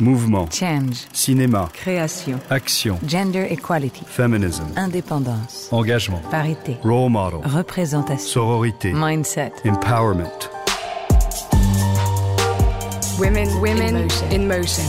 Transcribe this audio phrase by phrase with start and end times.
[0.00, 0.48] Mouvement.
[0.50, 1.06] Change.
[1.12, 1.68] Cinéma.
[1.74, 2.38] Création.
[2.50, 2.98] Action.
[3.06, 4.02] Gender equality.
[4.06, 4.64] Feminism.
[4.76, 5.68] Indépendance.
[5.70, 6.20] Engagement.
[6.30, 6.78] Parité.
[6.82, 7.40] Role model.
[7.44, 8.26] Représentation.
[8.26, 8.92] Sororité.
[8.94, 9.52] Mindset.
[9.66, 10.48] Empowerment.
[13.18, 14.26] Women, women In motion.
[14.32, 14.82] in motion.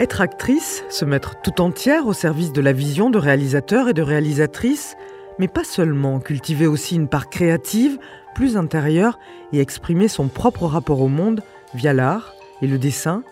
[0.00, 4.02] Être actrice, se mettre tout entière au service de la vision de réalisateurs et de
[4.02, 4.96] réalisatrices,
[5.38, 7.98] mais pas seulement, cultiver aussi une part créative,
[8.34, 9.18] plus intérieure,
[9.52, 11.42] et exprimer son propre rapport au monde
[11.74, 13.22] via l'art et le dessin,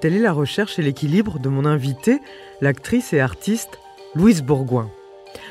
[0.00, 2.20] telle est la recherche et l'équilibre de mon invitée,
[2.60, 3.78] l'actrice et artiste
[4.14, 4.90] Louise Bourgoin.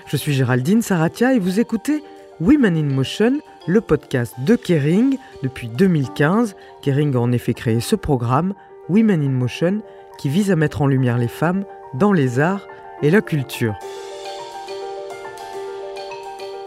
[0.08, 2.04] Je suis Géraldine Saratia et vous écoutez
[2.40, 6.56] Women in Motion, le podcast de Kering depuis 2015.
[6.82, 8.54] Kering a en effet créé ce programme,
[8.90, 9.82] Women in Motion,
[10.18, 12.68] qui vise à mettre en lumière les femmes dans les arts
[13.02, 13.76] et la culture.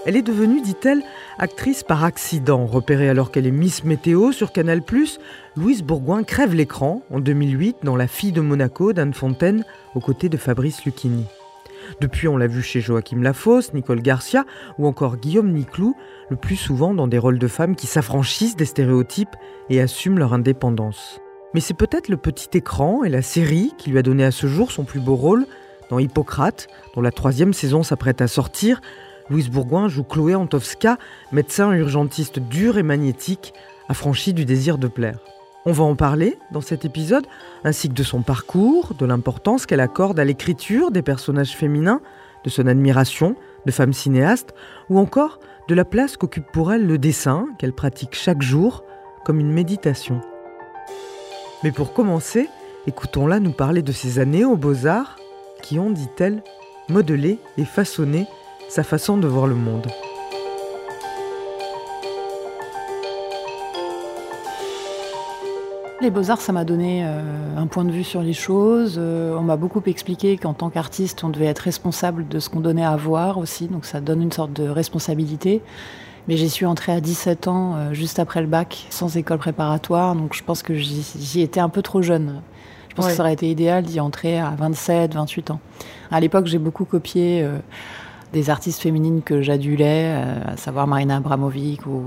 [0.07, 1.03] Elle est devenue, dit-elle,
[1.41, 2.67] actrice par accident.
[2.67, 4.83] Repérée alors qu'elle est Miss Météo sur Canal+,
[5.57, 10.29] Louise Bourgoin crève l'écran en 2008 dans La fille de Monaco d'Anne Fontaine aux côtés
[10.29, 11.25] de Fabrice Lucchini.
[12.03, 14.45] Depuis, on l'a vu chez Joachim Lafosse, Nicole Garcia
[14.79, 15.97] ou encore Guillaume Niclou,
[16.29, 19.35] le plus souvent dans des rôles de femmes qui s'affranchissent des stéréotypes
[19.71, 21.21] et assument leur indépendance.
[21.55, 24.47] Mais c'est peut-être le petit écran et la série qui lui a donné à ce
[24.47, 25.47] jour son plus beau rôle.
[25.89, 28.81] Dans Hippocrate, dont la troisième saison s'apprête à sortir,
[29.31, 30.99] Louise Bourgoin joue Chloé Antowska,
[31.31, 33.55] médecin urgentiste dur et magnétique,
[33.89, 35.21] affranchie du désir de plaire.
[35.65, 37.27] On va en parler dans cet épisode,
[37.63, 42.01] ainsi que de son parcours, de l'importance qu'elle accorde à l'écriture des personnages féminins,
[42.45, 44.53] de son admiration de femme cinéaste,
[44.89, 48.83] ou encore de la place qu'occupe pour elle le dessin, qu'elle pratique chaque jour
[49.25, 50.21] comme une méditation.
[51.63, 52.49] Mais pour commencer,
[52.89, 55.19] écoutons-la nous parler de ses années aux beaux-arts
[55.63, 56.43] qui ont, dit-elle,
[56.89, 58.27] modelé et façonné
[58.71, 59.89] sa façon de voir le monde.
[66.01, 67.21] Les beaux-arts, ça m'a donné euh,
[67.59, 68.97] un point de vue sur les choses.
[68.99, 72.61] Euh, on m'a beaucoup expliqué qu'en tant qu'artiste, on devait être responsable de ce qu'on
[72.61, 73.67] donnait à voir aussi.
[73.67, 75.61] Donc ça donne une sorte de responsabilité.
[76.27, 80.15] Mais j'y suis entrée à 17 ans, euh, juste après le bac, sans école préparatoire.
[80.15, 82.41] Donc je pense que j'y étais un peu trop jeune.
[82.89, 83.11] Je pense Ouais.
[83.11, 85.61] que ça aurait été idéal d'y entrer à 27, 28 ans.
[86.11, 87.47] À l'époque, j'ai beaucoup copié
[88.33, 92.03] des artistes féminines que j'adulais, euh, à savoir Marina Abramovic ou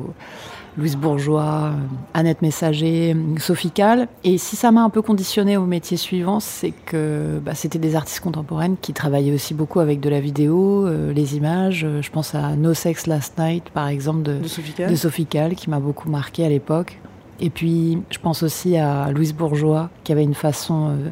[0.78, 1.72] Louise Bourgeois, euh,
[2.14, 4.08] Annette Messager, Sophie Calle.
[4.24, 7.96] Et si ça m'a un peu conditionné au métier suivant, c'est que bah, c'était des
[7.96, 11.86] artistes contemporaines qui travaillaient aussi beaucoup avec de la vidéo, euh, les images.
[12.02, 15.80] Je pense à No Sex Last Night, par exemple, de, De Sophie Calle, qui m'a
[15.80, 17.00] beaucoup marqué à l'époque.
[17.40, 21.10] Et puis, je pense aussi à Louise Bourgeois, qui avait une façon euh,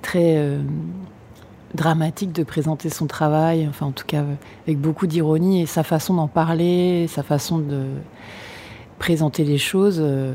[0.00, 0.62] très euh,
[1.74, 4.24] dramatique de présenter son travail, enfin en tout cas
[4.66, 7.84] avec beaucoup d'ironie, et sa façon d'en parler, sa façon de
[8.98, 10.34] présenter les choses, euh,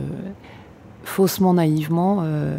[1.03, 2.57] faussement, naïvement, euh,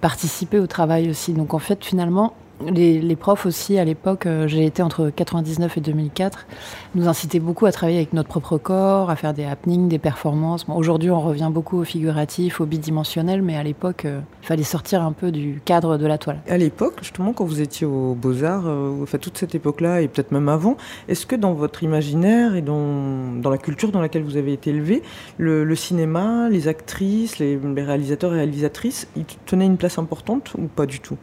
[0.00, 1.32] participer au travail aussi.
[1.32, 2.34] Donc en fait, finalement,
[2.66, 6.46] les, profs aussi, à l'époque, euh, j'ai été entre 99 et 2004,
[6.94, 10.66] nous incitaient beaucoup à travailler avec notre propre corps, à faire des happenings, des performances.
[10.68, 15.02] Aujourd'hui, on revient beaucoup au figuratif, au bidimensionnel, mais à l'époque, euh, il fallait sortir
[15.02, 16.40] un peu du cadre de la toile.
[16.48, 20.32] À l'époque, justement, quand vous étiez aux Beaux-Arts, euh, enfin toute cette époque-là et peut-être
[20.32, 20.76] même avant,
[21.08, 25.02] est-ce que dans votre imaginaire et dans, la culture dans laquelle vous avez été élevé,
[25.38, 30.66] le, cinéma, les actrices, les, les réalisateurs et réalisatrices, ils tenaient une place importante ou
[30.66, 31.16] pas du tout?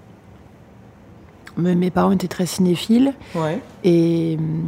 [1.57, 3.13] Mes parents étaient très cinéphiles.
[3.35, 3.61] Ouais.
[3.83, 4.63] Et hum,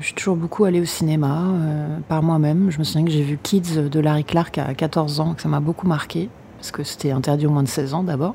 [0.00, 2.70] je suis toujours beaucoup allée au cinéma euh, par moi-même.
[2.70, 5.48] Je me souviens que j'ai vu Kids de Larry Clark à 14 ans, que ça
[5.48, 6.28] m'a beaucoup marqué.
[6.58, 8.34] Parce que c'était interdit au moins de 16 ans d'abord.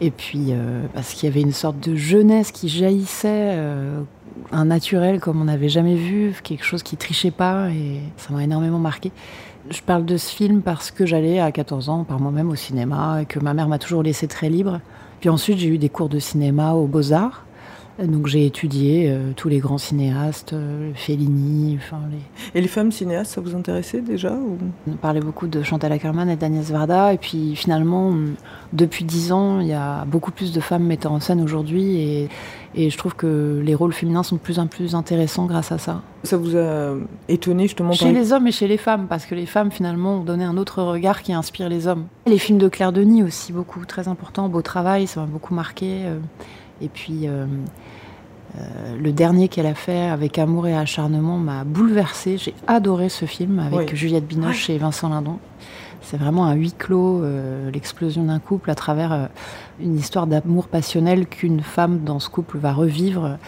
[0.00, 4.00] Et puis euh, parce qu'il y avait une sorte de jeunesse qui jaillissait, euh,
[4.50, 7.68] un naturel comme on n'avait jamais vu, quelque chose qui trichait pas.
[7.70, 9.12] Et ça m'a énormément marqué.
[9.70, 13.22] Je parle de ce film parce que j'allais à 14 ans par moi-même au cinéma
[13.22, 14.80] et que ma mère m'a toujours laissé très libre.
[15.24, 17.43] Puis ensuite, j'ai eu des cours de cinéma aux Beaux-Arts.
[18.02, 22.58] Donc j'ai étudié euh, tous les grands cinéastes, euh, Fellini, enfin les...
[22.58, 24.58] Et les femmes cinéastes, ça vous intéressait déjà ou...
[24.88, 27.12] on parlait beaucoup de Chantal Ackerman et d'Agnès Varda.
[27.12, 28.34] Et puis finalement, hum,
[28.72, 31.96] depuis dix ans, il y a beaucoup plus de femmes metteurs en scène aujourd'hui.
[32.00, 32.28] Et,
[32.74, 35.78] et je trouve que les rôles féminins sont de plus en plus intéressants grâce à
[35.78, 36.02] ça.
[36.24, 36.94] Ça vous a
[37.28, 40.16] étonné justement Chez par- les hommes et chez les femmes, parce que les femmes finalement
[40.16, 42.06] ont donné un autre regard qui inspire les hommes.
[42.26, 44.48] Les films de Claire Denis aussi, beaucoup, très important.
[44.48, 46.00] Beau travail, ça m'a beaucoup marqué.
[46.06, 46.18] euh.
[46.80, 47.46] Et puis euh,
[48.58, 52.38] euh, le dernier qu'elle a fait avec Amour et acharnement m'a bouleversée.
[52.38, 53.96] J'ai adoré ce film avec Oui.
[53.96, 55.38] Juliette Binoche et Vincent Lindon.
[56.02, 59.30] C'est vraiment un huis clos, euh, l'explosion d'un couple à travers
[59.80, 63.38] une histoire d'amour passionnel qu'une femme dans ce couple va revivre.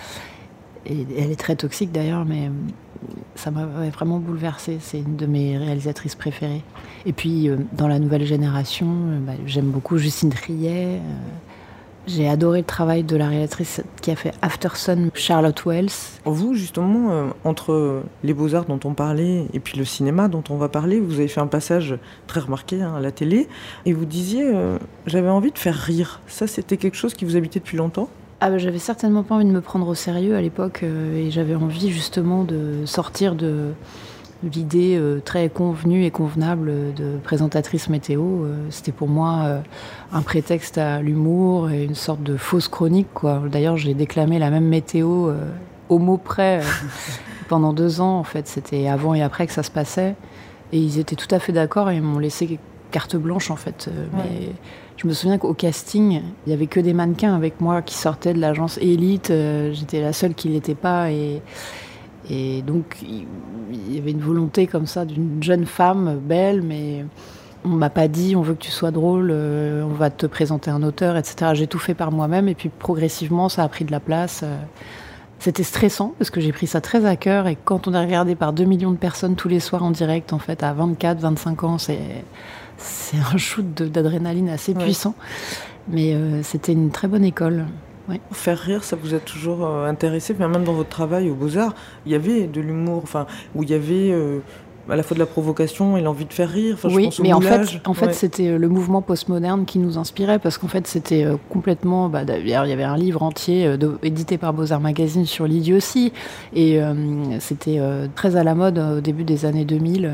[0.86, 2.50] et elle est très toxique d'ailleurs, mais
[3.34, 4.78] ça m'a vraiment bouleversée.
[4.80, 6.62] C'est une de mes réalisatrices préférées.
[7.04, 8.86] Et puis, dans la nouvelle génération,
[9.20, 11.00] bah, j'aime beaucoup Justine Triet.
[12.06, 15.90] J'ai adoré le travail de la réalisatrice qui a fait Aftersun, Charlotte Wells.
[16.24, 20.56] Vous, justement, euh, entre les beaux-arts dont on parlait et puis le cinéma dont on
[20.56, 21.98] va parler, vous avez fait un passage
[22.28, 23.48] très remarqué hein, à la télé
[23.86, 26.20] et vous disiez euh, J'avais envie de faire rire.
[26.28, 28.08] Ça, c'était quelque chose qui vous habitait depuis longtemps?
[28.40, 31.32] Ah bah, J'avais certainement pas envie de me prendre au sérieux à l'époque euh, et
[31.32, 33.72] j'avais envie justement de sortir de
[34.42, 38.22] l'idée euh, très convenue et convenable de présentatrice météo.
[38.22, 39.60] Euh, c'était pour moi euh,
[40.12, 43.08] un prétexte à l'humour et une sorte de fausse chronique.
[43.14, 43.42] Quoi.
[43.50, 45.32] D'ailleurs, j'ai déclamé la même météo
[45.88, 46.60] au mot près
[47.48, 48.18] pendant deux ans.
[48.18, 50.14] En fait, c'était avant et après que ça se passait.
[50.72, 52.58] Et ils étaient tout à fait d'accord et m'ont laissé
[52.90, 53.88] carte blanche en fait.
[54.14, 54.52] Mais
[54.96, 58.34] je me souviens qu'au casting, il y avait que des mannequins avec moi qui sortaient
[58.34, 59.32] de l'agence Elite.
[59.72, 61.40] J'étais la seule qui l'était pas et
[62.30, 67.04] et donc, il y avait une volonté comme ça d'une jeune femme belle, mais
[67.64, 70.70] on m'a pas dit on veut que tu sois drôle, euh, on va te présenter
[70.70, 71.52] un auteur, etc.
[71.54, 74.40] J'ai tout fait par moi-même et puis progressivement, ça a pris de la place.
[74.44, 74.56] Euh.
[75.38, 78.34] C'était stressant parce que j'ai pris ça très à cœur et quand on est regardé
[78.34, 81.64] par 2 millions de personnes tous les soirs en direct, en fait, à 24, 25
[81.64, 82.24] ans, c'est,
[82.78, 85.14] c'est un shoot d'adrénaline assez puissant.
[85.88, 87.66] Mais euh, c'était une très bonne école.
[88.32, 91.74] Faire rire, ça vous a toujours euh, intéressé, même dans votre travail aux Beaux-Arts,
[92.04, 94.40] il y avait de l'humour, enfin, où il y avait euh,
[94.88, 96.78] à la fois de la provocation et l'envie de faire rire.
[96.84, 100.58] oui, mais en fait, en fait c'était euh, le mouvement postmoderne qui nous inspirait parce
[100.58, 102.08] qu'en fait, c'était complètement.
[102.08, 106.12] Bah, il y avait un livre entier édité par Beaux-Arts Magazine sur l'idiotie
[106.54, 106.80] et
[107.40, 107.80] c'était
[108.14, 110.10] très à la mode au début des années 2000.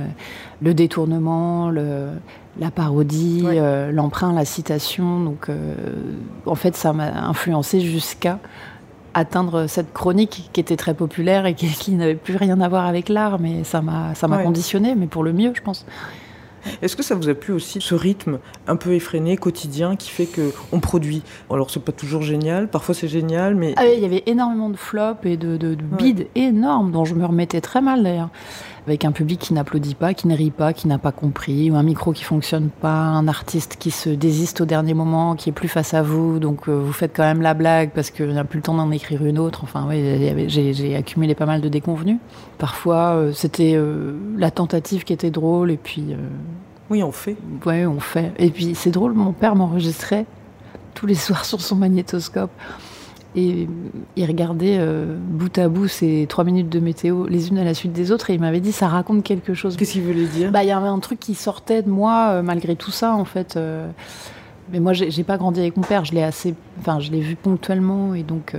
[0.60, 2.08] le détournement, le,
[2.58, 5.20] la parodie, euh, l'emprunt, la citation.
[5.20, 5.75] Donc, euh,
[6.46, 8.38] en fait, ça m'a influencé jusqu'à
[9.14, 13.09] atteindre cette chronique qui était très populaire et qui, n'avait plus rien à voir avec
[13.09, 15.87] l'art, mais ça m'a ça m'a conditionné, mais pour le mieux, je pense.
[16.81, 20.26] Est-ce que ça vous a plu aussi ce rythme un peu effréné, quotidien, qui fait
[20.26, 21.23] que on produit?
[21.50, 24.76] Alors c'est pas toujours génial, parfois c'est génial, mais ah il y avait énormément de
[24.76, 28.31] flops et de, de, bides énormes dont je me remettais très mal d'ailleurs
[28.87, 31.76] avec un public qui n'applaudit pas, qui ne rit pas, qui n'a pas compris, ou
[31.76, 35.52] un micro qui fonctionne pas, un artiste qui se désiste au dernier moment, qui est
[35.52, 38.44] plus face à vous, donc euh, vous faites quand même la blague parce qu'il n'a
[38.44, 39.61] plus le temps d'en écrire une autre.
[39.62, 42.19] Enfin, oui, j'ai accumulé pas mal de déconvenus.
[42.58, 46.17] Parfois, euh, c'était euh, la tentative qui était drôle, et puis.
[46.90, 47.37] oui, on fait.
[47.64, 48.32] Oui, on fait.
[48.38, 50.26] Et puis, c'est drôle, mon père m'enregistrait
[50.94, 52.50] tous les soirs sur son magnétoscope.
[53.34, 53.67] Et
[54.17, 57.73] il regardait euh, bout à bout ces trois minutes de météo, les unes à la
[57.73, 59.76] suite des autres, et il m'avait dit ça raconte quelque chose.
[59.76, 60.50] Qu'est-ce qu'il voulait dire?
[60.50, 63.25] Bah, il y avait un truc qui sortait de moi euh, malgré tout ça, en
[63.25, 63.56] fait.
[63.56, 63.88] Euh.
[64.70, 67.37] mais moi, j'ai pas grandi avec mon père, je l'ai assez, enfin, je l'ai vu
[67.37, 68.55] ponctuellement, et donc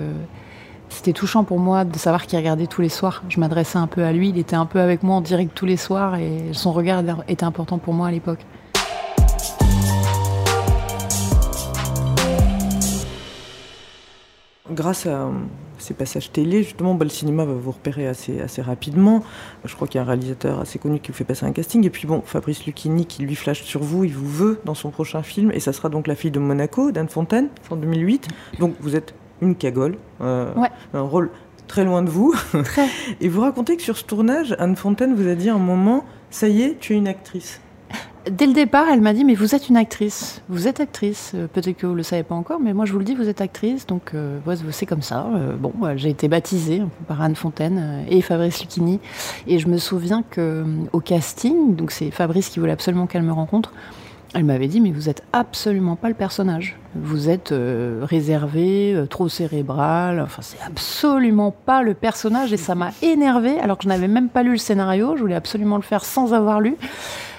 [0.89, 3.23] c'était touchant pour moi de savoir qu'il regardait tous les soirs.
[3.29, 5.65] Je m'adressais un peu à lui, il était un peu avec moi en direct tous
[5.65, 8.39] les soirs, et son regard était important pour moi à l'époque.
[14.73, 15.29] Grâce à
[15.77, 19.23] ces passages télé, justement, bah, le cinéma va vous repérer assez, assez rapidement.
[19.65, 21.85] Je crois qu'il y a un réalisateur assez connu qui vous fait passer un casting.
[21.85, 24.89] Et puis bon, Fabrice Lucchini qui lui flash sur vous, il vous veut dans son
[24.89, 25.51] prochain film.
[25.51, 28.27] Et ça sera donc La fille de Monaco d'Anne Fontaine, en 2008.
[28.59, 30.53] Donc vous êtes une cagole, euh,
[30.93, 31.29] un rôle
[31.67, 32.33] très loin de vous.
[33.21, 36.05] Et vous racontez que sur ce tournage, Anne Fontaine vous a dit à un moment,
[36.29, 37.61] ça y est, tu es une actrice.
[38.31, 40.41] Dès le départ, elle m'a dit Mais vous êtes une actrice.
[40.47, 41.33] Vous êtes actrice.
[41.35, 43.15] Euh, peut-être que vous ne le savez pas encore, mais moi je vous le dis,
[43.15, 43.85] vous êtes actrice.
[43.85, 44.39] Donc euh,
[44.71, 45.27] c'est comme ça.
[45.35, 49.01] Euh, bon, j'ai été baptisée par Anne Fontaine et Fabrice Lucchini.
[49.47, 53.73] Et je me souviens qu'au casting, donc c'est Fabrice qui voulait absolument qu'elle me rencontre.
[54.35, 56.79] Elle m'avait dit, mais vous êtes absolument pas le personnage.
[56.95, 57.53] Vous êtes
[58.01, 60.19] réservé, trop cérébral.
[60.19, 62.51] Enfin, c'est absolument pas le personnage.
[62.51, 65.15] Et ça m'a énervé alors que je n'avais même pas lu le scénario.
[65.17, 66.77] Je voulais absolument le faire sans avoir lu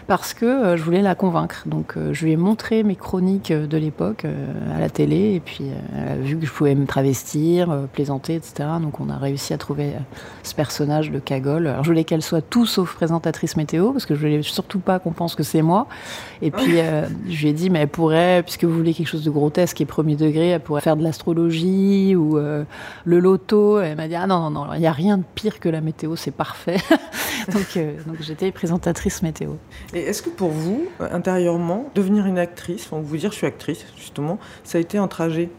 [0.06, 1.62] parce que euh, je voulais la convaincre.
[1.66, 4.26] Donc euh, je lui ai montré mes chroniques euh, de l'époque
[4.74, 5.64] à la télé et puis
[5.96, 8.68] elle a vu que je pouvais me travestir, plaisanter, etc.
[8.80, 9.92] Donc on a réussi à trouver
[10.42, 11.66] ce personnage de cagole.
[11.66, 14.98] Alors je voulais qu'elle soit tout sauf présentatrice météo parce que je voulais surtout pas
[14.98, 15.86] qu'on pense que c'est moi.
[16.42, 16.76] Et puis
[17.28, 19.86] je lui ai dit mais elle pourrait, puisque vous voulez quelque chose de grotesque et
[19.86, 23.80] premier degré, elle pourrait faire de l'astrologie ou le loto.
[23.80, 25.80] Elle m'a dit ah non non non, il n'y a rien de pire que la
[25.80, 26.78] météo, c'est parfait.
[27.52, 29.52] donc donc j'étais présentatrice météo.
[29.94, 33.46] Et est-ce que pour vous, euh, intérieurement, devenir une actrice, enfin, vous dire je suis
[33.46, 35.50] actrice, justement, ça a été un trajet?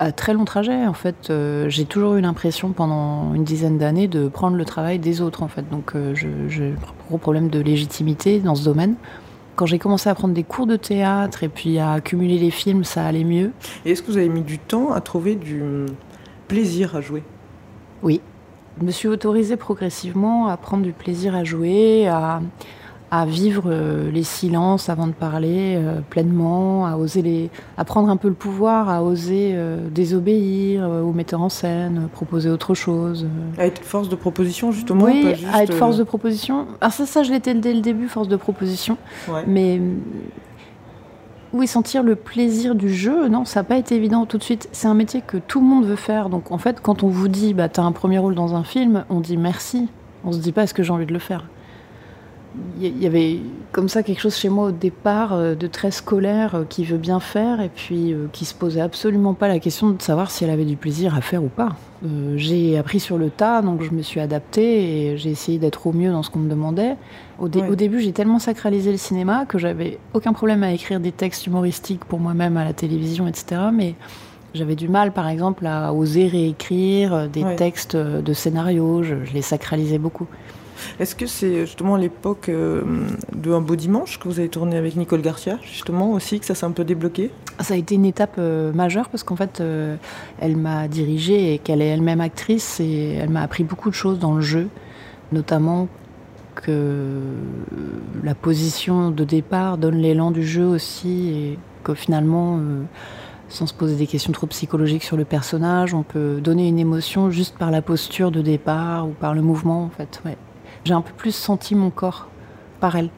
[0.00, 1.30] Un très long trajet, en fait.
[1.30, 5.44] Euh, j'ai toujours eu l'impression pendant une dizaine d'années de prendre le travail des autres,
[5.44, 5.68] en fait.
[5.70, 8.94] Donc, euh, j'ai un gros problème de légitimité dans ce domaine.
[9.54, 12.82] Quand j'ai commencé à prendre des cours de théâtre et puis à accumuler les films,
[12.82, 13.52] ça allait mieux.
[13.84, 15.62] Et est-ce que vous avez mis du temps à trouver du
[16.48, 17.22] plaisir à jouer?
[18.02, 18.22] Oui.
[18.80, 22.40] Je me suis autorisée progressivement à prendre du plaisir à jouer, à,
[23.10, 28.08] à vivre euh, les silences avant de parler euh, pleinement, à oser les, à prendre
[28.08, 33.26] un peu le pouvoir, à oser euh, désobéir au metteur en scène, proposer autre chose.
[33.58, 35.04] À être force de proposition justement.
[35.04, 36.66] Oui, pas juste, à être force de proposition.
[36.80, 38.96] Alors ça, ça je l'étais dès le début, force de proposition.
[39.28, 39.42] Ouais.
[39.46, 39.80] Mais
[41.52, 44.68] oui, sentir le plaisir du jeu, non, ça n'a pas été évident tout de suite.
[44.70, 46.28] C'est un métier que tout le monde veut faire.
[46.28, 48.62] Donc en fait, quand on vous dit, bah, tu as un premier rôle dans un
[48.62, 49.88] film, on dit merci.
[50.24, 51.46] On se dit pas, est-ce que j'ai envie de le faire?
[52.80, 53.38] Il y avait
[53.72, 56.96] comme ça quelque chose chez moi au départ euh, de très scolaire euh, qui veut
[56.98, 60.42] bien faire et puis euh, qui se posait absolument pas la question de savoir si
[60.42, 61.76] elle avait du plaisir à faire ou pas.
[62.34, 65.92] j'ai appris sur le tas, donc je me suis adaptée et j'ai essayé d'être au
[65.92, 66.96] mieux dans ce qu'on me demandait.
[67.38, 67.68] Au, dé- Ouais.
[67.68, 71.46] au début, j'ai tellement sacralisé le cinéma que j'avais aucun problème à écrire des textes
[71.46, 73.60] humoristiques pour moi-même à la télévision, etc.
[73.72, 73.94] Mais
[74.54, 77.54] j'avais du mal, par exemple, à oser réécrire des Ouais.
[77.56, 79.02] textes de scénario.
[79.04, 80.26] Je, je les sacralisais beaucoup.
[80.98, 82.82] Est-ce que c'est justement à l'époque euh,
[83.34, 86.54] de Un beau dimanche que vous avez tourné avec Nicole Garcia, justement aussi, que ça
[86.54, 87.30] s'est un peu débloqué?
[87.60, 89.96] Ça a été une étape euh, majeure parce qu'en fait, euh,
[90.40, 94.18] elle m'a dirigée et qu'elle est elle-même actrice et elle m'a appris beaucoup de choses
[94.18, 94.68] dans le jeu,
[95.32, 95.88] notamment
[96.54, 97.20] que euh,
[98.22, 102.82] la position de départ donne l'élan du jeu aussi et que finalement, euh,
[103.48, 107.30] sans se poser des questions trop psychologiques sur le personnage, on peut donner une émotion
[107.30, 110.20] juste par la posture de départ ou par le mouvement en fait.
[110.24, 110.36] Ouais.
[110.84, 112.28] J'ai un peu plus senti mon corps
[112.80, 113.10] par elle.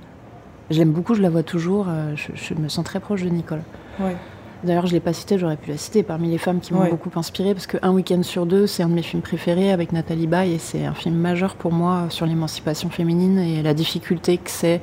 [0.70, 3.28] Je l'aime beaucoup, je la vois toujours, euh, je- je me sens très proche de
[3.28, 3.62] Nicole.
[4.00, 4.16] Ouais.
[4.64, 6.90] D'ailleurs, je l'ai pas citée, j'aurais pu la citer parmi les femmes qui m'ont Ouais.
[6.90, 9.90] beaucoup inspirée parce que Un week-end sur deux, c'est un de mes films préférés avec
[9.92, 14.38] Nathalie Baye et c'est un film majeur pour moi sur l'émancipation féminine et la difficulté
[14.38, 14.80] que c'est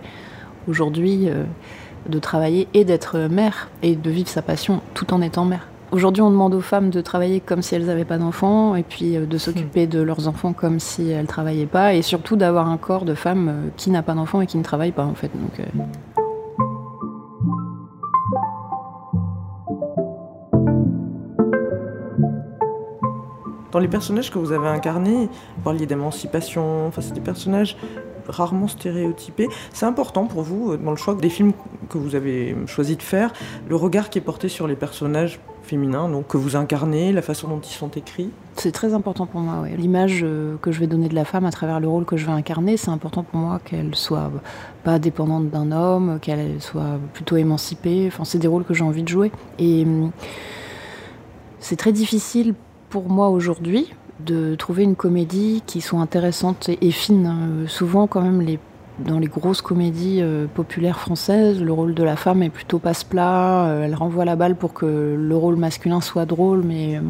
[0.68, 1.46] aujourd'hui euh,
[2.10, 5.69] de travailler et d'être mère et de vivre sa passion tout en étant mère.
[5.92, 9.18] Aujourd'hui, on demande aux femmes de travailler comme si elles n'avaient pas d'enfants et puis
[9.18, 12.78] euh, de s'occuper de leurs enfants comme si elles travaillaient pas et surtout d'avoir un
[12.78, 15.32] corps de femme euh, qui n'a pas d'enfants et qui ne travaille pas en fait.
[15.60, 15.64] Euh,
[23.72, 25.28] Dans les personnages que vous avez incarnés,
[25.58, 27.78] vous parliez d'émancipation, enfin c'est des personnages
[28.28, 29.48] rarement stéréotypés.
[29.74, 31.54] C'est important pour vous, dans le choix des films
[31.90, 33.32] que vous avez choisi de faire,
[33.68, 37.48] le regard qui est porté sur les personnages féminins, donc que vous incarnez, la façon
[37.48, 38.32] dont ils sont écrits.
[38.56, 39.68] C'est très important pour moi.
[39.78, 42.26] L'image euh, que je vais donner de la femme à travers le rôle que je
[42.26, 44.32] vais incarner, c'est important pour moi qu'elle soit
[44.84, 48.06] pas dépendante d'un homme, qu'elle soit plutôt émancipée.
[48.08, 49.32] Enfin, c'est des rôles que j'ai envie de jouer.
[49.60, 50.12] Et hum,
[51.60, 52.56] c'est très difficile
[52.90, 57.28] pour moi aujourd'hui de trouver une comédie qui soit intéressante et, et fine.
[57.28, 58.60] Euh, souvent, quand même, les
[59.06, 63.68] dans les grosses comédies euh, populaires françaises, le rôle de la femme est plutôt passe-plat.
[63.68, 67.02] euh, elle renvoie la balle pour que le rôle masculin soit drôle, mais euh,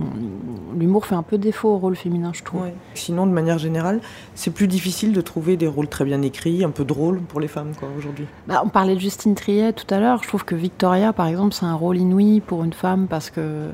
[0.77, 2.61] l'humour fait un peu défaut au rôle féminin, je trouve.
[2.93, 3.99] Sinon, de manière générale,
[4.35, 7.47] c'est plus difficile de trouver des rôles très bien écrits, un peu drôles pour les
[7.47, 8.25] femmes quoi aujourd'hui.
[8.47, 10.21] Bah, on parlait de Justine Triet tout à l'heure.
[10.23, 13.69] Je trouve que Victoria, par exemple, c'est un rôle inouï pour une femme parce que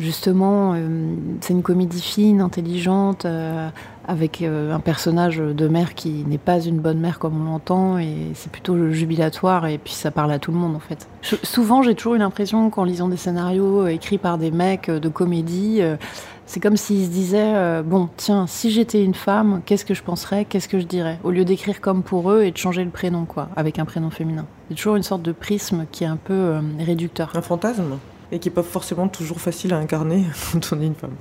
[0.00, 3.68] justement, euh, c'est une comédie fine, intelligente, euh,
[4.10, 7.96] avec euh, un personnage de mère qui n'est pas une bonne mère comme on l'entend,
[7.98, 11.08] et c'est plutôt jubilatoire, et puis ça parle à tout le monde en fait.
[11.44, 14.98] Souvent, j'ai toujours eu l'impression qu'en lisant des scénarios euh, écrits par des mecs euh,
[14.98, 15.80] de comédie,
[16.46, 20.44] c'est comme s'ils se disaient bon, tiens, si j'étais une femme, qu'est-ce que je penserais,
[20.44, 23.24] qu'est-ce que je dirais, au lieu d'écrire comme pour eux et de changer le prénom
[23.24, 24.46] quoi, avec un prénom féminin.
[24.68, 27.30] C'est toujours une sorte de prisme qui est un peu réducteur.
[27.36, 27.98] Un fantasme
[28.32, 31.14] et qui n'est pas forcément toujours facile à incarner quand on est une femme.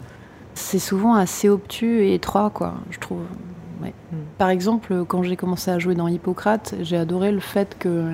[0.59, 3.21] C'est souvent assez obtus et étroit, quoi, je trouve.
[3.81, 3.93] Ouais.
[4.11, 4.15] Mm.
[4.37, 8.11] Par exemple, quand j'ai commencé à jouer dans Hippocrate, j'ai adoré le fait que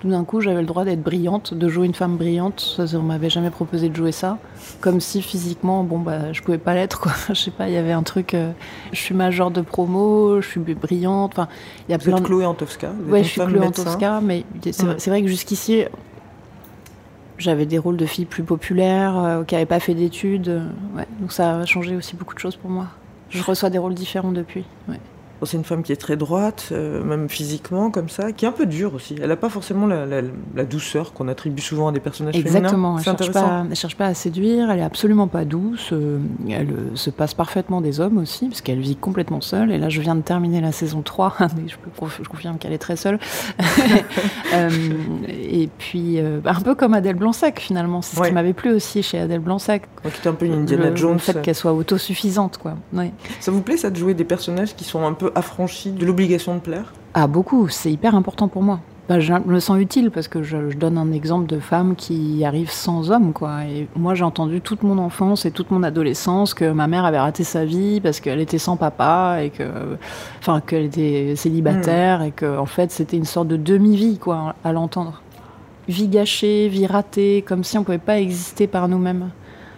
[0.00, 2.60] tout d'un coup j'avais le droit d'être brillante, de jouer une femme brillante.
[2.76, 4.38] Ça, on m'avait jamais proposé de jouer ça.
[4.80, 7.12] Comme si physiquement, bon, bah, je pouvais pas l'être, quoi.
[7.28, 8.34] Je sais pas, il y avait un truc.
[8.34, 8.50] euh,
[8.92, 11.32] je suis major de promo, je suis brillante.
[11.32, 11.48] Enfin,
[11.88, 12.26] il y a Vous plein êtes de.
[12.26, 13.66] Chloé Antowska, vous êtes Ouais, une je suis Chloé.
[13.66, 14.94] Antosca, mais c'est Ouais.
[14.98, 15.84] c'est vrai que jusqu'ici,
[17.38, 20.48] j'avais des rôles de filles plus populaires, euh, qui n'avaient pas fait d'études.
[20.48, 21.06] euh, ouais.
[21.20, 22.88] Donc ça a changé aussi beaucoup de choses pour moi.
[23.30, 24.64] Je reçois des rôles différents depuis.
[24.88, 25.00] ouais.
[25.40, 28.48] Bon, C'est une femme qui est très droite, euh, même physiquement, comme ça, qui est
[28.48, 29.16] un peu dure aussi.
[29.22, 30.22] Elle n'a pas forcément la, la-
[30.56, 33.12] la douceur qu'on attribue souvent à des personnages Exactement, féminins.
[33.12, 36.18] elle C'est cherche, pas, elle cherche pas à séduire, elle est absolument pas douce, euh,
[36.48, 39.88] elle euh, se passe parfaitement des hommes aussi, parce qu'elle vit complètement seule, et là
[39.88, 42.78] je viens de terminer la saison 3, mais je, peux conf- je confirme qu'elle est
[42.78, 43.18] très seule.
[45.28, 48.28] Et puis, bah, un peu comme Adèle Blanc-Sec finalement, c'est ce Ouais.
[48.28, 50.96] qui m'avait plu aussi chez Adèle Blanc-Sec, Donc, qui est un peu une Indiana le,
[50.96, 51.12] Jones.
[51.14, 52.74] le fait qu'elle soit autosuffisante, quoi.
[52.92, 53.12] Ouais.
[53.40, 56.54] Ça vous plaît, ça, de jouer des personnages qui sont un peu affranchis de l'obligation
[56.54, 58.80] de plaire Ah, beaucoup, c'est hyper important pour moi.
[59.08, 62.70] bah, je me sens utile parce que je, donne un exemple de femme qui arrive
[62.70, 63.64] sans homme, quoi.
[63.64, 67.18] Et moi, j'ai entendu toute mon enfance et toute mon adolescence que ma mère avait
[67.18, 69.64] raté sa vie parce qu'elle était sans papa et que,
[70.40, 74.72] enfin, qu'elle était célibataire et que, en fait, c'était une sorte de demi-vie, quoi, à
[74.72, 75.22] l'entendre.
[75.88, 79.30] Vie gâchée, vie ratée, comme si on pouvait pas exister par nous-mêmes.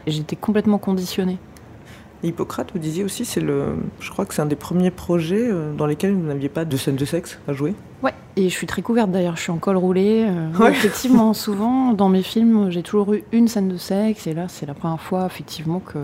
[0.08, 1.38] J'étais complètement conditionnée.
[2.22, 5.72] Hippocrate, vous disiez aussi, c'est le, je crois que c'est un des premiers projets euh,
[5.72, 7.74] dans lesquels vous n'aviez pas de scène de sexe à jouer.
[8.02, 10.26] Ouais, et je suis très couverte d'ailleurs, je suis en col roulé.
[10.28, 14.46] Euh, effectivement, souvent dans mes films, j'ai toujours eu une scène de sexe, et là,
[14.48, 15.98] c'est la première fois effectivement que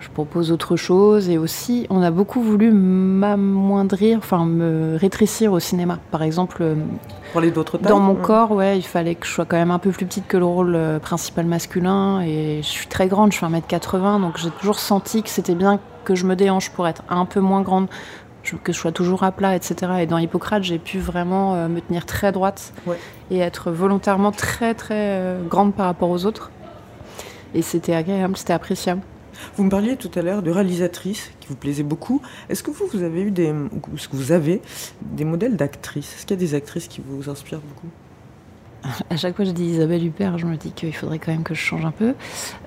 [0.00, 1.28] je propose autre chose.
[1.28, 5.98] Et aussi, on a beaucoup voulu m'amoindrir, enfin me rétrécir au cinéma.
[6.10, 9.70] Par exemple, euh, d'autres Dans mon corps, ouais, il fallait que je sois quand même
[9.70, 12.22] un peu plus petite que le rôle euh, principal masculin.
[12.22, 15.78] Et je suis très grande, je fais 1m80, donc j'ai toujours senti que c'était bien
[16.04, 17.86] que je me déhanche pour être un peu moins grande,
[18.64, 19.92] que je sois toujours à plat, etc.
[20.00, 22.72] Et dans Hippocrate, j'ai pu vraiment euh, me tenir très droite
[23.30, 26.50] et être volontairement très très grande par rapport aux autres.
[27.54, 29.02] Et c'était agréable, c'était appréciable.
[29.56, 32.22] Vous me parliez tout à l'heure de réalisatrices qui vous plaisaient beaucoup.
[32.48, 33.52] Est-ce que vous, vous avez eu des,
[33.94, 34.62] est-ce que vous avez
[35.02, 36.14] des modèles d'actrices?
[36.14, 37.88] Est-ce qu'il y a des actrices qui vous inspirent beaucoup?
[39.10, 41.42] À chaque fois que je dis Isabelle Huppert, je me dis qu'il faudrait quand même
[41.42, 42.14] que je change un peu.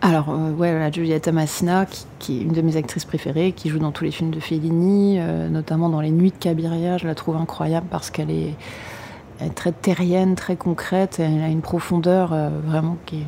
[0.01, 1.87] Alors, euh, ouais, la Giulietta Massina,
[2.19, 5.17] qui, est une de mes actrices préférées, qui joue dans tous les films de Fellini,
[5.19, 8.53] euh, notamment dans Les Nuits de Cabiria, je la trouve incroyable parce qu'elle est,
[9.55, 13.27] très terrienne, très concrète, elle a une profondeur euh, vraiment qui est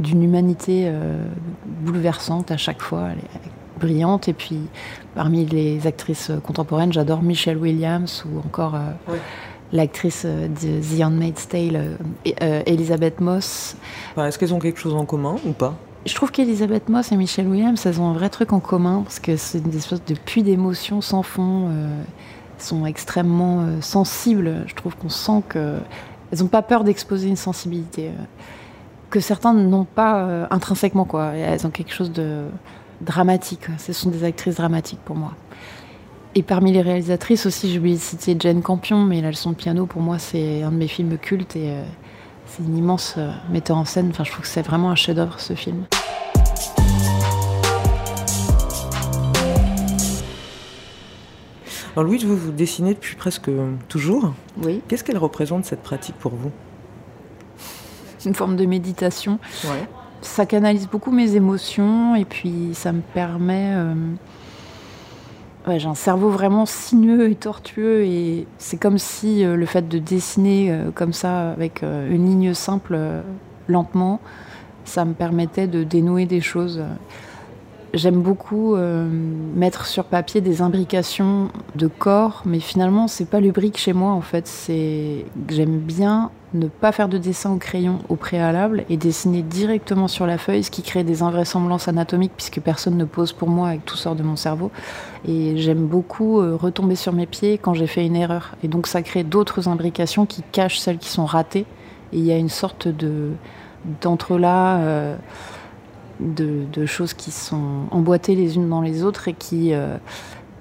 [0.00, 1.22] d'une humanité euh,
[1.66, 3.08] bouleversante à chaque fois.
[3.12, 4.28] Elle est, brillante.
[4.28, 4.58] Et puis,
[5.14, 9.14] parmi les actrices contemporaines, j'adore Michelle Williams ou encore euh,
[9.72, 11.96] l'actrice euh, de The Handmaid's Tale,
[12.66, 13.76] Elisabeth Moss.
[14.18, 15.76] Est-ce qu'elles ont quelque chose en commun ou pas?
[16.04, 19.18] Je trouve qu'Elisabeth Moss et Michelle Williams, elles ont un vrai truc en commun parce
[19.18, 21.70] que c'est des espèces de puits d'émotions sans fond.
[21.70, 24.64] elles sont extrêmement sensibles.
[24.66, 28.10] Je trouve qu'on sent qu'elles n'ont pas peur d'exposer une sensibilité
[29.10, 31.04] que certains n'ont pas euh, intrinsèquement.
[31.04, 31.34] Quoi.
[31.34, 32.44] Elles ont quelque chose de
[33.00, 33.66] dramatique.
[33.78, 35.32] Ce sont des actrices dramatiques pour moi.
[36.36, 39.56] Et parmi les réalisatrices aussi, j'ai oublié de citer Jane Campion, mais La leçon de
[39.56, 41.82] piano, pour moi, c'est un de mes films cultes et euh,
[42.46, 44.10] c'est une immense euh, metteur en scène.
[44.10, 45.86] Enfin, je trouve que c'est vraiment un chef-d'œuvre, ce film.
[51.96, 53.50] Alors Louise, vous vous dessinez depuis presque
[53.88, 54.32] toujours.
[54.62, 54.80] Oui.
[54.86, 56.52] Qu'est-ce qu'elle représente cette pratique pour vous?
[58.26, 59.38] Une forme de méditation.
[60.22, 63.72] Ça canalise beaucoup mes émotions et puis ça me permet.
[63.74, 63.94] Euh,
[65.78, 69.98] j'ai un cerveau vraiment sinueux et tortueux et c'est comme si euh, le fait de
[69.98, 72.98] dessiner euh, comme ça avec une ligne simple
[73.68, 74.20] lentement,
[74.84, 76.82] ça me permettait de dénouer des choses.
[77.92, 78.76] J'aime beaucoup
[79.56, 84.12] mettre sur papier des imbrications de corps, mais finalement c'est pas le brique chez moi
[84.12, 84.46] en fait.
[84.46, 90.08] C'est j'aime bien ne pas faire de dessin au crayon au préalable et dessiner directement
[90.08, 93.68] sur la feuille, ce qui crée des invraisemblances anatomiques puisque personne ne pose pour moi
[93.68, 94.70] avec tout sort de mon cerveau.
[95.26, 98.56] Et j'aime beaucoup euh, retomber sur mes pieds quand j'ai fait une erreur.
[98.64, 101.66] Et donc ça crée d'autres imbrications qui cachent celles qui sont ratées.
[102.12, 103.30] Et il y a une sorte de
[104.02, 105.16] d'entrelac euh,
[106.20, 109.96] de, choses qui sont emboîtées les unes dans les autres et qui euh,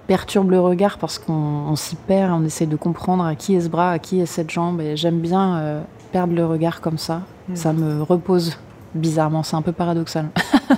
[0.10, 3.70] perturbe le regard parce qu'on s'y perd, on essaie de comprendre à qui est ce
[3.70, 4.82] bras, à qui est cette jambe.
[4.82, 7.22] Et j'aime bien euh, perdre le regard comme ça.
[7.48, 7.56] Hmm.
[7.56, 8.58] Ça me repose
[8.96, 10.30] bizarrement, c'est un peu paradoxal.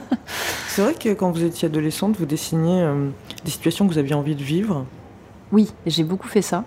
[0.68, 3.08] c'est vrai que quand vous étiez adolescente, vous dessiniez euh,
[3.46, 4.86] des situations que vous aviez envie de vivre?
[5.54, 6.66] Oui, j'ai beaucoup fait ça.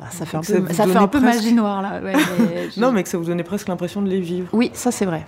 [0.00, 2.00] Ah, ça fait un peu, ça fait un peu magie noire là.
[2.76, 4.48] non, mais que ça vous donnait presque l'impression de les vivre.
[4.52, 5.26] Oui, ça c'est vrai.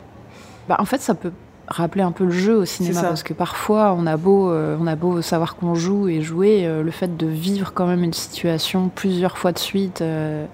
[0.68, 1.32] Bah, en fait, ça peut
[1.72, 4.86] rappeler un peu le jeu au cinéma parce que parfois on a beau euh, on
[4.86, 8.12] a beau savoir qu'on joue et jouer euh, le fait de vivre quand même une
[8.12, 10.46] situation plusieurs fois de suite euh,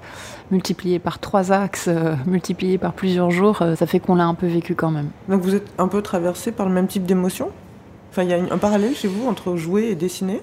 [0.51, 1.91] multiplié par trois axes
[2.27, 5.11] multiplié par plusieurs jours ça fait qu'on l'a un peu vécu quand même.
[5.29, 7.51] Donc vous êtes un peu traversé par le même type d'émotion?
[8.11, 10.41] Enfin il y a un parallèle chez vous entre jouer et dessiner?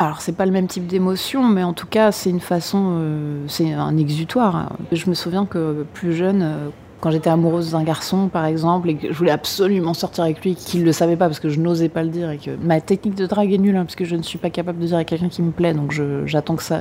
[0.00, 3.02] Alors c'est pas le même type d'émotion, mais en tout cas c'est une façon,
[3.48, 4.76] c'est un exutoire.
[4.92, 9.12] Je me souviens que plus jeune, quand j'étais amoureuse d'un garçon, par exemple, et que
[9.12, 11.88] je voulais absolument sortir avec lui, qu'il ne le savait pas parce que je n'osais
[11.88, 14.16] pas le dire, et que ma technique de drague est nulle, hein, parce que je
[14.16, 15.94] ne suis pas capable de dire à quelqu'un qui me plaît, donc
[16.26, 16.80] j'attends que ça.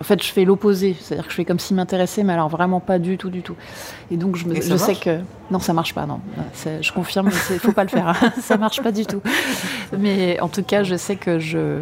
[0.00, 2.80] En fait, je fais l'opposé, c'est-à-dire que je fais comme s'il m'intéressait, mais alors vraiment
[2.80, 3.56] pas du tout, du tout.
[4.10, 5.18] Et donc je, je sais que
[5.50, 6.20] non, ça marche pas, non.
[6.80, 8.32] Je confirme, il faut pas le faire, hein.
[8.40, 9.20] ça marche pas du tout.
[9.98, 11.80] Mais en tout cas, je sais que je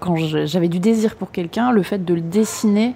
[0.00, 2.94] quand j'avais du désir pour quelqu'un, le fait de le dessiner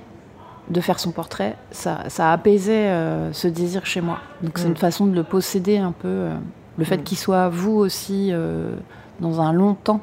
[0.72, 4.18] de faire son portrait, ça, ça apaisait euh, ce désir chez moi.
[4.42, 4.76] Donc c'est une mm.
[4.76, 6.08] façon de le posséder un peu.
[6.08, 6.34] Euh,
[6.78, 7.02] le fait mm.
[7.02, 8.74] qu'il soit vous aussi euh,
[9.20, 10.00] dans un long temps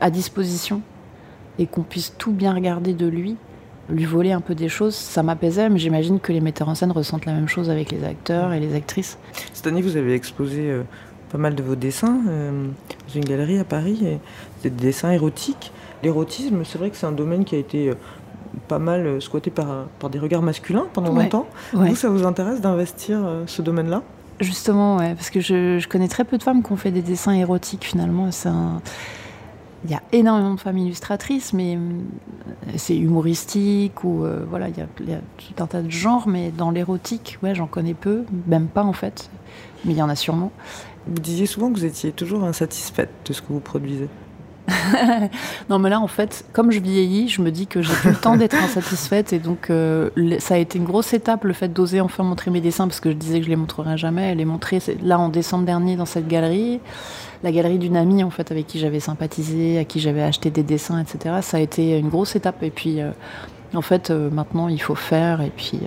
[0.00, 0.82] à disposition
[1.58, 3.36] et qu'on puisse tout bien regarder de lui,
[3.88, 6.90] lui voler un peu des choses, ça m'apaisait, mais j'imagine que les metteurs en scène
[6.90, 9.18] ressentent la même chose avec les acteurs et les actrices.
[9.52, 10.80] Cette année, vous avez exposé
[11.30, 14.18] pas mal de vos dessins dans une galerie à Paris, et
[14.62, 15.72] des dessins érotiques.
[16.02, 17.92] L'érotisme, c'est vrai que c'est un domaine qui a été
[18.68, 21.46] pas mal squatté par, par des regards masculins pendant Ouais, longtemps.
[21.74, 21.90] ouais.
[21.90, 24.02] Vous, ça vous intéresse d'investir euh, ce domaine-là?
[24.40, 27.02] Justement, ouais, parce que je, je connais très peu de femmes qui ont fait des
[27.02, 28.28] dessins érotiques finalement.
[28.46, 28.80] Un-
[29.84, 31.76] Il y a énormément de femmes illustratrices, mais
[32.76, 35.90] c'est humoristique ou euh, voilà, il y, a, il y a tout un tas de
[35.90, 39.28] genres, mais dans l'érotique, ouais, j'en connais peu, même pas en fait,
[39.84, 40.50] mais il y en a sûrement.
[41.08, 44.08] Vous disiez souvent que vous étiez toujours insatisfaite de ce que vous produisez.
[45.70, 48.16] Non, mais là, en fait, comme je vieillis, je me dis que j'ai plus le
[48.16, 49.32] temps d'être insatisfaite.
[49.32, 52.60] Et donc, euh, ça a été une grosse étape, le fait d'oser enfin montrer mes
[52.60, 54.34] dessins, parce que je disais que je les montrerais jamais.
[54.34, 56.80] Les montrer, là, en décembre dernier, dans cette galerie.
[57.42, 60.62] La galerie d'une amie, en fait, avec qui j'avais sympathisé, à qui j'avais acheté des
[60.62, 61.36] dessins, etc.
[61.42, 62.62] Ça a été une grosse étape.
[62.62, 63.10] Et puis, euh,
[63.74, 65.40] en fait, euh, maintenant, il faut faire.
[65.40, 65.80] Et puis.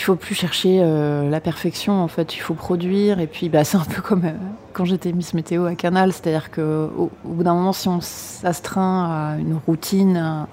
[0.00, 3.20] Euh, il faut plus chercher euh, la perfection en fait, il faut produire.
[3.20, 4.32] Et puis bah, c'est un peu comme euh,
[4.72, 8.00] quand j'étais Miss Météo à Canal, c'est-à-dire que au, au bout d'un moment si on
[8.00, 10.48] s'astreint à une routine, à,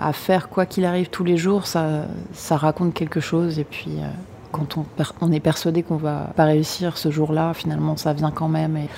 [0.00, 3.58] à faire quoi qu'il arrive tous les jours, ça, ça raconte quelque chose.
[3.58, 4.08] Et puis euh,
[4.50, 4.78] quand
[5.20, 8.76] on, est persuadé qu'on va pas réussir ce jour-là, finalement ça vient quand même.
[8.76, 8.88] Et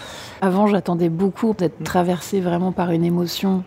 [0.41, 3.65] avant j'attendais beaucoup d'être traversée vraiment par une émotion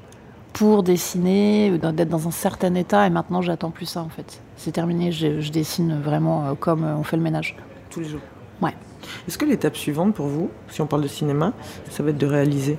[0.54, 3.06] pour dessiner, d'être dans un certain état.
[3.06, 4.41] Et maintenant j'attends plus ça en fait.
[4.57, 7.55] C'est terminé, je, je dessine vraiment euh, comme euh, on fait le ménage.
[7.89, 8.21] Tous les jours
[8.61, 8.73] Ouais.
[9.27, 11.53] Est-ce que l'étape suivante pour vous, si on parle de cinéma,
[11.89, 12.77] ça va être de réaliser?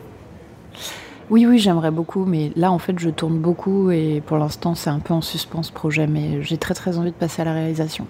[1.29, 4.91] Oui, oui, j'aimerais beaucoup, mais là, en fait, je tourne beaucoup et pour l'instant, c'est
[4.91, 7.53] un peu en suspens ce projet, mais j'ai très très envie de passer à la
[7.53, 8.07] réalisation.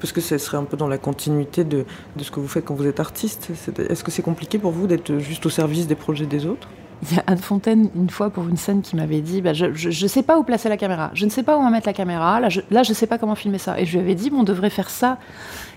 [0.00, 1.84] Parce que ça serait un peu dans la continuité de,
[2.16, 3.50] de ce que vous faites quand vous êtes artiste.
[3.88, 6.68] Est-ce que c'est compliqué pour vous d'être juste au service des projets des autres?
[7.02, 9.72] Il y a Anne Fontaine, une fois, pour une scène, qui m'avait dit bah, je,
[9.72, 12.38] je sais pas où placer la caméra, je ne sais pas où mettre la caméra,
[12.38, 13.80] là je, là, je sais pas comment filmer ça.
[13.80, 15.18] Et je lui avais dit bon, on devrait faire ça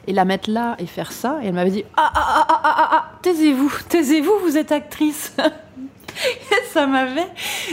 [0.08, 1.40] et la mettre là et faire ça.
[1.42, 4.72] Et elle m'avait dit ah, ah, ah, ah, ah, ah, ah, taisez-vous, taisez-vous, vous êtes
[4.72, 5.34] actrice.
[5.38, 7.28] Et ça m'avait,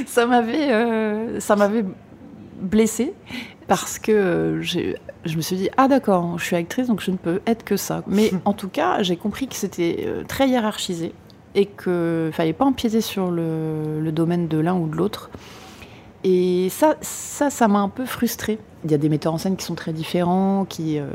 [0.06, 1.84] ça m'avait, euh, ça m'avait
[2.60, 3.12] blessée
[3.68, 7.16] parce que euh, je me suis dit ah d'accord, je suis actrice donc je ne
[7.16, 8.02] peux être que ça.
[8.06, 11.12] Mais en tout cas, j'ai compris que c'était euh, très hiérarchisé
[11.54, 15.30] et qu'il fallait pas empiéter sur le, domaine de l'un ou de l'autre.
[16.24, 18.58] Et ça, ça, ça m'a un peu frustrée.
[18.84, 21.06] Il y a des metteurs en scène qui sont très différents, qui euh,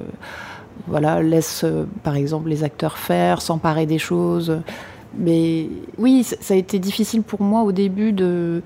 [0.88, 4.60] voilà, laissent euh, par exemple les acteurs faire, s'emparer des choses.
[5.18, 8.62] Mais oui, ça a été difficile pour moi au début d'être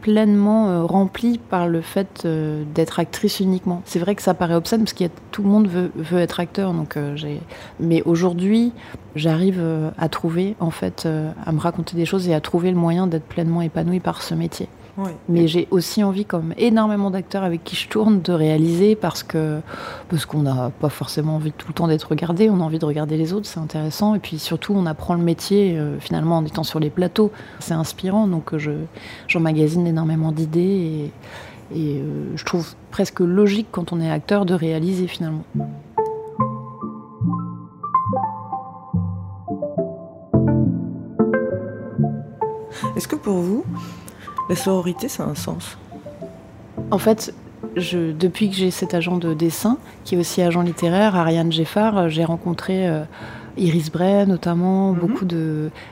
[0.00, 3.82] pleinement euh, remplie par le fait euh, d'être actrice uniquement.
[3.84, 6.72] C'est vrai que ça paraît obscène parce a tout le monde veut, veut être acteur,
[6.72, 7.40] donc euh, j'ai.
[7.80, 8.72] Mais aujourd'hui,
[9.16, 9.62] j'arrive
[9.98, 11.08] à trouver en fait
[11.44, 14.34] à me raconter des choses et à trouver le moyen d'être pleinement épanouie par ce
[14.34, 14.68] métier.
[15.28, 19.60] Mais j'ai aussi envie, comme énormément d'acteurs avec qui je tourne, de réaliser parce que
[20.08, 22.50] parce qu'on n'a pas forcément envie tout le temps d'être regardé.
[22.50, 24.14] On a envie de regarder les autres, c'est intéressant.
[24.14, 27.30] Et puis surtout, on apprend le métier euh, finalement en étant sur les plateaux.
[27.60, 28.72] C'est inspirant, donc euh, je
[29.28, 31.12] j'emmagasine énormément d'idées et,
[31.74, 35.44] et, euh, je trouve presque logique quand on est acteur de réaliser finalement.
[42.96, 43.64] Est-ce que pour vous,
[44.48, 45.76] la sororité, ça a un sens
[46.90, 47.34] En fait,
[47.76, 51.98] je, depuis que j'ai cet agent de dessin, qui est aussi agent littéraire, Ariane Geffard,
[51.98, 53.04] euh, j'ai rencontré euh,
[53.58, 54.98] Iris Bray notamment, Mhm.
[55.00, 55.24] beaucoup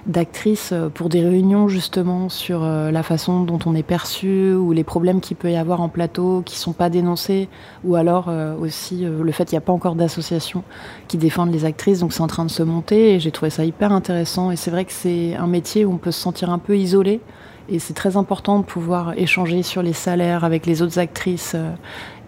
[0.07, 4.73] d'actrices euh, pour des réunions justement sur euh, la façon dont on est perçu ou
[4.73, 7.49] les problèmes qu'il peut y avoir en plateau qui sont pas dénoncés
[7.85, 10.63] ou alors euh, aussi le fait qu'il n'y a pas encore d'association
[11.09, 13.65] qui défendent les actrices donc c'est en train de se monter et j'ai trouvé ça
[13.65, 16.59] hyper intéressant et c'est vrai que c'est un métier où on peut se sentir un
[16.59, 17.21] peu isolé
[17.69, 21.73] et c'est très important de pouvoir échanger sur les salaires avec les autres actrices euh,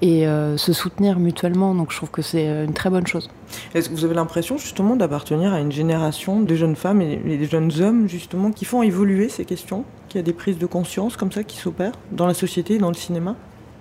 [0.03, 1.74] et euh, se soutenir mutuellement.
[1.74, 3.31] Donc je trouve que c'est euh, une très bonne chose.
[3.74, 7.46] Est-ce que vous avez l'impression justement d'appartenir à une génération de jeunes femmes et des
[7.46, 11.16] jeunes hommes justement qui font évoluer ces questions Qu'il y a des prises de conscience
[11.16, 13.37] comme ça qui s'opèrent dans la société et dans le cinéma?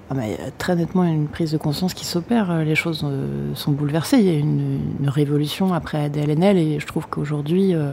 [0.10, 2.50] Ah, euh, très nettement une prise de conscience qui s'opère.
[2.52, 4.18] Euh, Les choses euh, sont bouleversées.
[4.20, 7.92] Il y a une, une révolution après ADLNL et je trouve qu'aujourd'hui euh,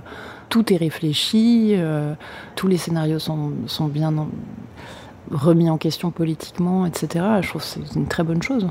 [0.48, 1.72] tout est réfléchi.
[1.74, 2.14] euh,
[2.54, 4.28] tous les scénarios sont, sont bien en-
[5.30, 7.24] remis en question politiquement, etc.
[7.40, 8.68] Je trouve que c'est une très bonne chose.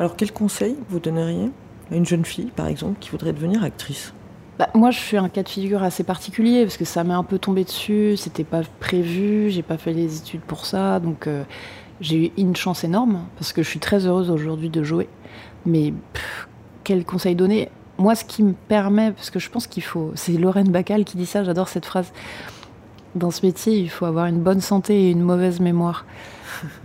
[0.00, 1.50] Alors quel conseil vous donneriez
[1.92, 4.12] à une jeune fille par exemple qui voudrait devenir actrice?
[4.58, 7.22] Bah, moi, je suis un cas de figure assez particulier parce que ça m'est un
[7.24, 8.16] peu tombé dessus.
[8.16, 9.50] C'était pas prévu.
[9.50, 11.28] J'ai pas fait les études pour ça, donc
[12.00, 15.08] j'ai eu une chance énorme parce que je suis très heureuse aujourd'hui de jouer.
[15.64, 16.48] Mais pff,
[16.84, 17.68] quel conseil donner?
[17.98, 21.16] Moi, ce qui me permet, parce que je pense qu'il faut, c'est Lorraine Bacal qui
[21.16, 21.44] dit ça.
[21.44, 22.12] J'adore cette phrase.
[23.14, 26.04] dans ce métier, il faut avoir une bonne santé et une mauvaise mémoire.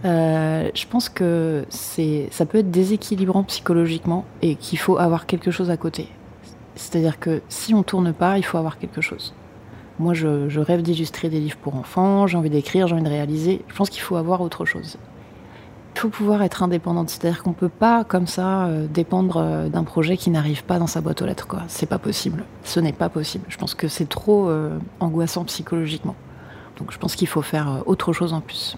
[0.04, 5.50] Euh, je pense que c'est, ça peut être déséquilibrant psychologiquement et qu'il faut avoir quelque
[5.50, 6.10] chose à côté.
[6.76, 9.34] C'est-à-dire que si on tourne pas, il faut avoir quelque chose.
[10.01, 13.61] Moi, je, rêve d'illustrer des livres pour enfants, j'ai envie d'écrire, j'ai envie de réaliser.
[13.67, 14.97] Je pense qu'il faut avoir autre chose.
[15.93, 19.83] Il faut pouvoir être indépendante, c'est-à-dire qu'on peut pas comme ça euh, dépendre euh, d'un
[19.83, 21.47] projet qui n'arrive pas dans sa boîte aux lettres.
[21.47, 21.61] Quoi.
[21.67, 22.45] C'est pas possible.
[22.63, 23.45] Ce n'est pas possible.
[23.47, 26.15] Je pense que c'est trop euh, angoissant psychologiquement.
[26.79, 28.77] Donc je pense qu'il faut faire autre chose en plus.